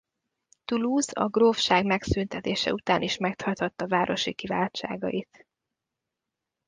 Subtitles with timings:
[0.65, 5.47] Toulouse a grófság megszüntetése után is megtarthatta városi kiváltságait.